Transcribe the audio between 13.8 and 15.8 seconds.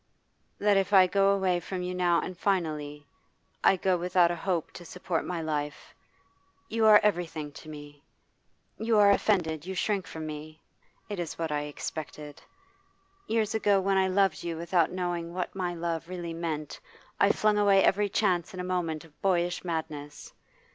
I loved you without knowing what my